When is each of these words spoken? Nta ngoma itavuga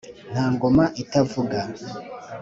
Nta 0.31 0.45
ngoma 0.53 0.85
itavuga 1.01 1.59